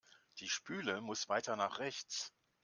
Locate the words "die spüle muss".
0.39-1.29